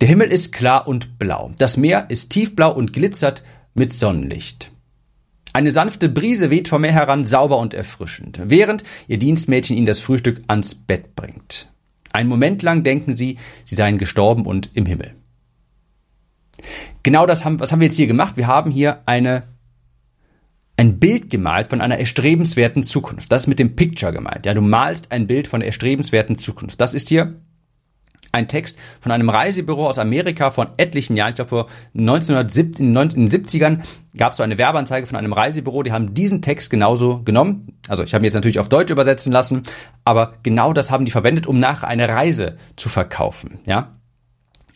Der 0.00 0.08
Himmel 0.08 0.28
ist 0.28 0.52
klar 0.52 0.86
und 0.86 1.18
blau. 1.18 1.52
Das 1.58 1.76
Meer 1.76 2.06
ist 2.10 2.30
tiefblau 2.30 2.72
und 2.72 2.92
glitzert 2.92 3.42
mit 3.74 3.92
Sonnenlicht. 3.92 4.73
Eine 5.54 5.70
sanfte 5.70 6.08
Brise 6.08 6.50
weht 6.50 6.66
vom 6.66 6.80
Meer 6.80 6.92
heran, 6.92 7.24
sauber 7.24 7.58
und 7.58 7.74
erfrischend, 7.74 8.40
während 8.42 8.82
ihr 9.06 9.20
Dienstmädchen 9.20 9.76
ihnen 9.76 9.86
das 9.86 10.00
Frühstück 10.00 10.42
ans 10.48 10.74
Bett 10.74 11.14
bringt. 11.14 11.72
Einen 12.12 12.28
Moment 12.28 12.62
lang 12.62 12.82
denken 12.82 13.14
sie, 13.14 13.38
sie 13.62 13.76
seien 13.76 13.98
gestorben 13.98 14.46
und 14.46 14.70
im 14.74 14.84
Himmel. 14.84 15.14
Genau 17.04 17.24
das 17.24 17.44
haben, 17.44 17.60
was 17.60 17.70
haben 17.70 17.78
wir 17.78 17.86
jetzt 17.86 17.96
hier 17.96 18.08
gemacht? 18.08 18.36
Wir 18.36 18.48
haben 18.48 18.72
hier 18.72 19.02
eine, 19.06 19.44
ein 20.76 20.98
Bild 20.98 21.30
gemalt 21.30 21.68
von 21.68 21.80
einer 21.80 22.00
erstrebenswerten 22.00 22.82
Zukunft. 22.82 23.30
Das 23.30 23.42
ist 23.42 23.46
mit 23.46 23.60
dem 23.60 23.76
Picture 23.76 24.12
gemalt. 24.12 24.46
Ja, 24.46 24.54
du 24.54 24.60
malst 24.60 25.12
ein 25.12 25.28
Bild 25.28 25.46
von 25.46 25.60
der 25.60 25.68
erstrebenswerten 25.68 26.36
Zukunft. 26.36 26.80
Das 26.80 26.94
ist 26.94 27.08
hier 27.08 27.40
ein 28.34 28.48
Text 28.48 28.78
von 29.00 29.12
einem 29.12 29.30
Reisebüro 29.30 29.88
aus 29.88 29.98
Amerika 29.98 30.50
von 30.50 30.68
etlichen 30.76 31.16
Jahren, 31.16 31.30
ich 31.30 31.36
glaube 31.36 31.48
vor 31.48 31.68
1970, 31.96 32.80
in 32.80 32.94
den 32.94 33.30
70ern 33.30 33.78
gab 34.16 34.32
es 34.32 34.38
so 34.38 34.42
eine 34.42 34.58
Werbeanzeige 34.58 35.06
von 35.06 35.16
einem 35.16 35.32
Reisebüro, 35.32 35.82
die 35.82 35.92
haben 35.92 36.14
diesen 36.14 36.42
Text 36.42 36.70
genauso 36.70 37.22
genommen. 37.22 37.78
Also 37.88 38.02
ich 38.02 38.14
habe 38.14 38.22
ihn 38.22 38.26
jetzt 38.26 38.34
natürlich 38.34 38.58
auf 38.58 38.68
Deutsch 38.68 38.90
übersetzen 38.90 39.32
lassen, 39.32 39.62
aber 40.04 40.34
genau 40.42 40.72
das 40.72 40.90
haben 40.90 41.04
die 41.04 41.10
verwendet, 41.10 41.46
um 41.46 41.58
nachher 41.58 41.88
eine 41.88 42.08
Reise 42.08 42.56
zu 42.76 42.88
verkaufen. 42.88 43.58
Ja, 43.66 43.94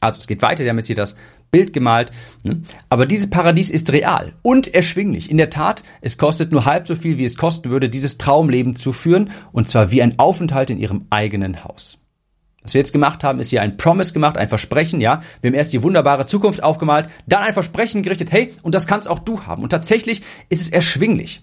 also 0.00 0.20
es 0.20 0.26
geht 0.26 0.42
weiter. 0.42 0.62
Die 0.62 0.70
haben 0.70 0.76
jetzt 0.76 0.86
hier 0.86 0.96
das 0.96 1.16
Bild 1.50 1.72
gemalt. 1.72 2.10
Ne? 2.42 2.62
Aber 2.90 3.06
dieses 3.06 3.30
Paradies 3.30 3.70
ist 3.70 3.92
real 3.92 4.32
und 4.42 4.74
erschwinglich. 4.74 5.30
In 5.30 5.38
der 5.38 5.50
Tat, 5.50 5.82
es 6.00 6.18
kostet 6.18 6.52
nur 6.52 6.66
halb 6.66 6.86
so 6.86 6.94
viel, 6.94 7.18
wie 7.18 7.24
es 7.24 7.36
kosten 7.36 7.70
würde, 7.70 7.88
dieses 7.88 8.18
Traumleben 8.18 8.76
zu 8.76 8.92
führen, 8.92 9.30
und 9.52 9.68
zwar 9.68 9.90
wie 9.90 10.02
ein 10.02 10.18
Aufenthalt 10.18 10.70
in 10.70 10.78
ihrem 10.78 11.06
eigenen 11.10 11.64
Haus. 11.64 11.98
Was 12.68 12.74
wir 12.74 12.82
jetzt 12.82 12.92
gemacht 12.92 13.24
haben, 13.24 13.40
ist 13.40 13.48
hier 13.48 13.62
ein 13.62 13.78
Promise 13.78 14.12
gemacht, 14.12 14.36
ein 14.36 14.46
Versprechen, 14.46 15.00
ja. 15.00 15.22
Wir 15.40 15.48
haben 15.48 15.54
erst 15.54 15.72
die 15.72 15.82
wunderbare 15.82 16.26
Zukunft 16.26 16.62
aufgemalt, 16.62 17.08
dann 17.26 17.42
ein 17.42 17.54
Versprechen 17.54 18.02
gerichtet, 18.02 18.30
hey, 18.30 18.54
und 18.60 18.74
das 18.74 18.86
kannst 18.86 19.08
auch 19.08 19.20
du 19.20 19.46
haben. 19.46 19.62
Und 19.62 19.70
tatsächlich 19.70 20.20
ist 20.50 20.60
es 20.60 20.68
erschwinglich. 20.68 21.40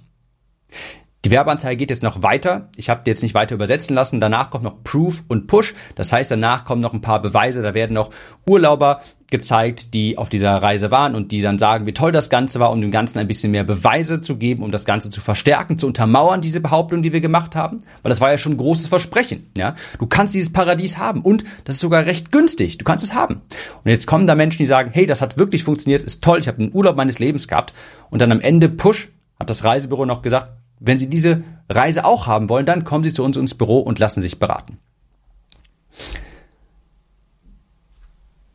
Die 1.26 1.32
Werbeanzeige 1.32 1.76
geht 1.76 1.90
jetzt 1.90 2.04
noch 2.04 2.22
weiter. 2.22 2.70
Ich 2.76 2.88
habe 2.88 3.02
die 3.04 3.10
jetzt 3.10 3.24
nicht 3.24 3.34
weiter 3.34 3.56
übersetzen 3.56 3.96
lassen. 3.96 4.20
Danach 4.20 4.52
kommt 4.52 4.64
noch 4.64 4.84
Proof 4.84 5.24
und 5.28 5.48
Push. 5.48 5.74
Das 5.96 6.12
heißt, 6.12 6.30
danach 6.30 6.66
kommen 6.66 6.84
noch 6.84 6.94
ein 6.94 7.02
paar 7.02 7.20
Beweise. 7.20 7.64
Da 7.64 7.74
werden 7.74 7.96
noch 7.96 8.12
Urlauber 8.46 9.02
gezeigt, 9.32 9.96
die 9.96 10.20
auf 10.20 10.30
dieser 10.30 10.56
Reise 10.56 10.92
waren 10.92 11.16
und 11.16 11.32
die 11.32 11.42
dann 11.42 11.58
sagen, 11.58 11.88
wie 11.88 11.96
toll 11.96 12.12
das 12.12 12.30
Ganze 12.30 12.60
war, 12.60 12.70
um 12.70 12.80
dem 12.80 12.92
Ganzen 12.92 13.18
ein 13.18 13.26
bisschen 13.26 13.52
mehr 13.52 13.64
Beweise 13.64 14.22
zu 14.22 14.38
geben, 14.38 14.62
um 14.62 14.72
das 14.72 14.86
Ganze 14.86 15.10
zu 15.10 15.20
verstärken, 15.20 15.80
zu 15.80 15.88
untermauern, 15.88 16.42
diese 16.42 16.62
Behauptung, 16.62 17.02
die 17.02 17.12
wir 17.12 17.22
gemacht 17.22 17.56
haben. 17.56 17.80
Weil 18.04 18.10
das 18.10 18.22
war 18.22 18.30
ja 18.30 18.38
schon 18.38 18.52
ein 18.52 18.58
großes 18.58 18.86
Versprechen. 18.86 19.50
Ja, 19.58 19.74
du 19.98 20.06
kannst 20.06 20.36
dieses 20.36 20.54
Paradies 20.54 21.00
haben 21.00 21.22
und 21.22 21.44
das 21.64 21.74
ist 21.74 21.82
sogar 21.82 22.06
recht 22.06 22.32
günstig. 22.32 22.78
Du 22.78 22.86
kannst 22.86 23.04
es 23.04 23.16
haben. 23.16 23.42
Und 23.84 23.90
jetzt 23.90 24.06
kommen 24.06 24.28
da 24.28 24.36
Menschen, 24.36 24.60
die 24.60 24.68
sagen, 24.68 24.92
hey, 24.94 25.08
das 25.08 25.24
hat 25.24 25.40
wirklich 25.40 25.64
funktioniert, 25.64 26.04
ist 26.04 26.24
toll, 26.24 26.38
ich 26.38 26.48
habe 26.48 26.60
den 26.60 26.72
Urlaub 26.72 26.96
meines 26.96 27.18
Lebens 27.18 27.48
gehabt. 27.48 27.74
Und 28.12 28.22
dann 28.22 28.32
am 28.32 28.42
Ende 28.42 28.70
Push 28.70 29.10
hat 29.40 29.50
das 29.50 29.64
Reisebüro 29.64 30.06
noch 30.06 30.22
gesagt, 30.22 30.50
wenn 30.80 30.98
Sie 30.98 31.10
diese 31.10 31.44
Reise 31.70 32.06
auch 32.06 32.28
haben 32.28 32.50
wollen, 32.50 32.66
dann 32.66 32.84
kommen 32.84 33.04
Sie 33.04 33.14
zu 33.14 33.24
uns 33.24 33.38
ins 33.38 33.56
Büro 33.56 33.80
und 33.80 34.00
lassen 34.00 34.22
sich 34.22 34.40
beraten. 34.40 34.78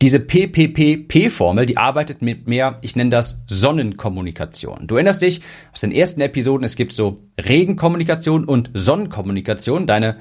Diese 0.01 0.19
PPPP-Formel, 0.19 1.67
die 1.67 1.77
arbeitet 1.77 2.23
mit 2.23 2.47
mehr, 2.47 2.77
ich 2.81 2.95
nenne 2.95 3.11
das 3.11 3.37
Sonnenkommunikation. 3.45 4.87
Du 4.87 4.95
erinnerst 4.95 5.21
dich 5.21 5.41
aus 5.73 5.81
den 5.81 5.91
ersten 5.91 6.21
Episoden, 6.21 6.63
es 6.63 6.75
gibt 6.75 6.93
so 6.93 7.21
Regenkommunikation 7.39 8.45
und 8.45 8.71
Sonnenkommunikation. 8.73 9.85
Deine 9.85 10.17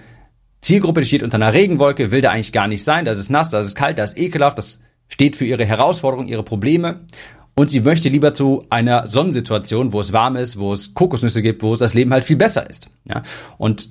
Zielgruppe 0.61 1.02
steht 1.07 1.23
unter 1.23 1.37
einer 1.37 1.54
Regenwolke, 1.54 2.11
will 2.11 2.21
da 2.21 2.30
eigentlich 2.30 2.52
gar 2.52 2.69
nicht 2.69 2.85
sein, 2.85 3.07
das 3.07 3.19
ist 3.19 3.30
nass, 3.30 3.49
das 3.49 3.64
ist 3.64 3.75
kalt, 3.75 3.99
das 3.99 4.12
ist 4.12 4.19
ekelhaft, 4.19 4.59
das 4.59 4.80
steht 5.09 5.35
für 5.35 5.47
ihre 5.47 5.64
Herausforderungen, 5.64 6.28
ihre 6.28 6.42
Probleme 6.42 7.07
und 7.57 7.69
sie 7.69 7.80
möchte 7.80 8.09
lieber 8.09 8.35
zu 8.35 8.64
einer 8.71 9.07
Sonnensituation, 9.07 9.92
wo 9.92 10.00
es 10.00 10.12
warm 10.12 10.37
ist, 10.37 10.59
wo 10.59 10.73
es 10.73 10.95
Kokosnüsse 10.95 11.42
gibt, 11.42 11.62
wo 11.62 11.73
es 11.73 11.78
das 11.78 11.95
Leben 11.95 12.12
halt 12.12 12.25
viel 12.25 12.37
besser 12.37 12.69
ist. 12.69 12.90
Ja? 13.04 13.23
Und 13.59 13.90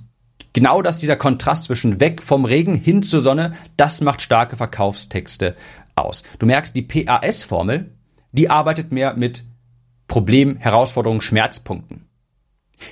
genau 0.54 0.82
das, 0.82 1.00
dieser 1.00 1.16
Kontrast 1.16 1.66
zwischen 1.66 2.00
weg 2.00 2.24
vom 2.24 2.46
Regen 2.46 2.76
hin 2.76 3.04
zur 3.04 3.22
Sonne, 3.22 3.54
das 3.78 4.02
macht 4.02 4.22
starke 4.22 4.56
Verkaufstexte 4.56 5.56
aus. 5.96 6.24
Du 6.40 6.46
merkst, 6.46 6.76
die 6.76 6.82
PAS-Formel, 6.82 7.92
die 8.32 8.50
arbeitet 8.50 8.92
mehr 8.92 9.16
mit 9.16 9.44
Problem, 10.08 10.58
Herausforderungen, 10.58 11.22
Schmerzpunkten. 11.22 12.06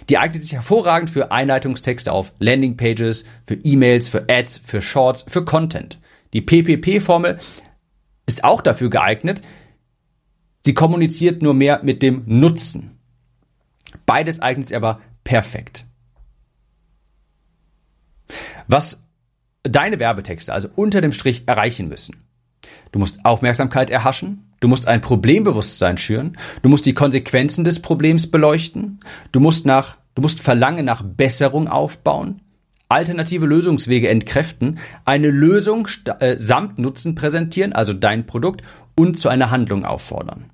Die 0.10 0.18
eignet 0.18 0.44
sich 0.44 0.54
hervorragend 0.54 1.10
für 1.10 1.32
Einleitungstexte 1.32 2.12
auf 2.12 2.34
Landingpages, 2.40 3.26
für 3.46 3.56
E-Mails, 3.56 4.10
für 4.10 4.26
Ads, 4.30 4.60
für 4.60 4.82
Shorts, 4.82 5.26
für 5.28 5.46
Content. 5.46 6.00
Die 6.34 6.42
PPP-Formel 6.42 7.40
ist 8.26 8.44
auch 8.44 8.62
dafür 8.62 8.90
geeignet, 8.90 9.42
Sie 10.68 10.74
kommuniziert 10.74 11.42
nur 11.42 11.54
mehr 11.54 11.80
mit 11.82 12.04
dem 12.04 12.24
Nutzen. 12.26 13.00
Beides 14.06 14.42
eignet 14.42 14.68
sich 14.68 14.76
aber 14.76 15.00
perfekt. 15.24 15.86
Was 18.68 19.02
deine 19.64 20.02
Werbetexte 20.02 20.52
also 20.52 20.68
unter 20.76 21.00
dem 21.00 21.14
Strich 21.14 21.44
erreichen 21.46 21.88
müssen. 21.88 22.18
Du 22.92 23.00
musst 23.00 23.24
Aufmerksamkeit 23.24 23.90
erhaschen, 23.90 24.52
du 24.60 24.68
musst 24.68 24.90
ein 24.90 25.00
Problembewusstsein 25.00 25.98
schüren, 25.98 26.36
du 26.64 26.68
musst 26.68 26.86
die 26.86 26.94
Konsequenzen 26.94 27.64
des 27.64 27.82
Problems 27.82 28.30
beleuchten, 28.30 29.00
du 29.32 29.40
musst 29.40 29.66
nach, 29.66 29.96
du 30.16 30.22
musst 30.22 30.42
Verlangen 30.42 30.84
nach 30.84 31.02
Besserung 31.02 31.70
aufbauen, 31.70 32.42
alternative 32.90 33.46
Lösungswege 33.46 34.10
entkräften, 34.10 34.80
eine 35.06 35.32
Lösung 35.32 35.88
äh, 36.20 36.38
samt 36.38 36.78
Nutzen 36.78 37.16
präsentieren, 37.16 37.72
also 37.72 37.94
dein 37.94 38.26
Produkt, 38.26 38.64
und 38.98 39.18
zu 39.18 39.30
einer 39.30 39.50
Handlung 39.50 39.86
auffordern. 39.86 40.50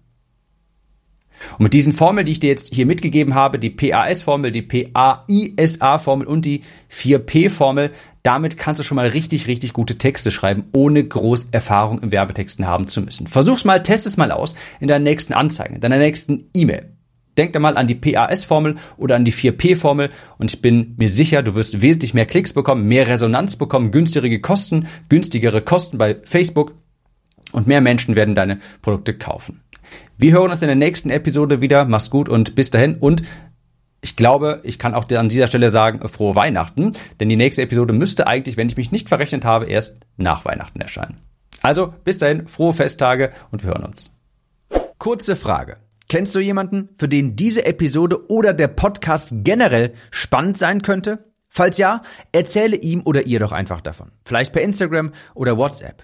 Und 1.57 1.63
mit 1.63 1.73
diesen 1.73 1.93
Formeln, 1.93 2.25
die 2.25 2.33
ich 2.33 2.39
dir 2.39 2.49
jetzt 2.49 2.73
hier 2.73 2.85
mitgegeben 2.85 3.35
habe, 3.35 3.59
die 3.59 3.69
PAS-Formel, 3.69 4.51
die 4.51 4.61
PAISA-Formel 4.61 6.27
und 6.27 6.45
die 6.45 6.61
4P-Formel, 6.91 7.91
damit 8.23 8.57
kannst 8.57 8.79
du 8.79 8.83
schon 8.83 8.95
mal 8.95 9.07
richtig, 9.07 9.47
richtig 9.47 9.73
gute 9.73 9.97
Texte 9.97 10.31
schreiben, 10.31 10.65
ohne 10.71 11.03
groß 11.03 11.47
Erfahrung 11.51 11.99
im 11.99 12.11
Werbetexten 12.11 12.65
haben 12.65 12.87
zu 12.87 13.01
müssen. 13.01 13.27
Versuch's 13.27 13.65
mal, 13.65 13.83
test 13.83 14.07
es 14.07 14.17
mal 14.17 14.31
aus 14.31 14.55
in 14.79 14.87
deiner 14.87 15.03
nächsten 15.03 15.33
Anzeige, 15.33 15.75
in 15.75 15.81
deiner 15.81 15.97
nächsten 15.97 16.49
E-Mail. 16.55 16.93
Denk 17.37 17.53
da 17.53 17.59
mal 17.59 17.77
an 17.77 17.87
die 17.87 17.95
PAS-Formel 17.95 18.75
oder 18.95 19.15
an 19.15 19.25
die 19.25 19.33
4P-Formel 19.33 20.11
und 20.37 20.53
ich 20.53 20.61
bin 20.61 20.95
mir 20.97 21.09
sicher, 21.09 21.41
du 21.41 21.55
wirst 21.55 21.81
wesentlich 21.81 22.13
mehr 22.13 22.27
Klicks 22.27 22.53
bekommen, 22.53 22.87
mehr 22.87 23.07
Resonanz 23.07 23.55
bekommen, 23.55 23.91
günstigere 23.91 24.39
Kosten, 24.39 24.87
günstigere 25.09 25.61
Kosten 25.61 25.97
bei 25.97 26.15
Facebook 26.23 26.75
und 27.51 27.67
mehr 27.67 27.81
Menschen 27.81 28.15
werden 28.15 28.35
deine 28.35 28.59
Produkte 28.81 29.17
kaufen. 29.17 29.62
Wir 30.17 30.31
hören 30.31 30.51
uns 30.51 30.61
in 30.61 30.67
der 30.67 30.75
nächsten 30.75 31.09
Episode 31.09 31.61
wieder. 31.61 31.85
Mach's 31.85 32.09
gut 32.09 32.29
und 32.29 32.55
bis 32.55 32.69
dahin. 32.69 32.95
Und 32.95 33.23
ich 34.01 34.15
glaube, 34.15 34.59
ich 34.63 34.79
kann 34.79 34.93
auch 34.93 35.09
an 35.09 35.29
dieser 35.29 35.47
Stelle 35.47 35.69
sagen, 35.69 36.05
frohe 36.07 36.35
Weihnachten, 36.35 36.93
denn 37.19 37.29
die 37.29 37.37
nächste 37.37 37.61
Episode 37.61 37.93
müsste 37.93 38.27
eigentlich, 38.27 38.57
wenn 38.57 38.67
ich 38.67 38.77
mich 38.77 38.91
nicht 38.91 39.09
verrechnet 39.09 39.45
habe, 39.45 39.65
erst 39.65 39.95
nach 40.17 40.43
Weihnachten 40.45 40.81
erscheinen. 40.81 41.17
Also, 41.61 41.93
bis 42.03 42.17
dahin, 42.17 42.47
frohe 42.47 42.73
Festtage 42.73 43.31
und 43.51 43.63
wir 43.63 43.71
hören 43.71 43.85
uns. 43.85 44.11
Kurze 44.97 45.35
Frage. 45.35 45.77
Kennst 46.09 46.35
du 46.35 46.39
jemanden, 46.39 46.89
für 46.95 47.07
den 47.07 47.35
diese 47.35 47.65
Episode 47.65 48.29
oder 48.29 48.53
der 48.53 48.67
Podcast 48.67 49.33
generell 49.37 49.93
spannend 50.11 50.57
sein 50.57 50.81
könnte? 50.81 51.31
Falls 51.49 51.77
ja, 51.77 52.01
erzähle 52.31 52.75
ihm 52.75 53.01
oder 53.05 53.25
ihr 53.25 53.39
doch 53.39 53.51
einfach 53.51 53.79
davon. 53.79 54.11
Vielleicht 54.25 54.53
per 54.53 54.63
Instagram 54.63 55.11
oder 55.33 55.57
WhatsApp. 55.57 56.03